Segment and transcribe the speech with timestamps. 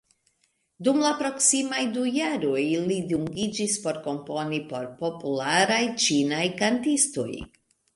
[0.87, 7.33] Dum la proksimaj du jaroj, li dungiĝis por komponi por popularaj ĉinaj kantistoj.